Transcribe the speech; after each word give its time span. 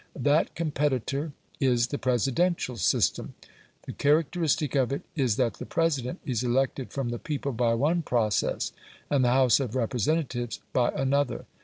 That 0.17 0.55
competitor 0.55 1.31
is 1.59 1.89
the 1.89 1.99
Presidential 1.99 2.75
system. 2.75 3.35
The 3.83 3.93
characteristic 3.93 4.73
of 4.73 4.91
it 4.91 5.03
is 5.15 5.35
that 5.35 5.57
the 5.59 5.65
President 5.67 6.19
is 6.25 6.41
elected 6.43 6.91
from 6.91 7.09
the 7.09 7.19
people 7.19 7.51
by 7.51 7.75
one 7.75 8.01
process, 8.01 8.71
and 9.11 9.23
the 9.23 9.29
House 9.29 9.59
of 9.59 9.75
Representatives 9.75 10.59
by 10.73 10.89
another. 10.95 11.45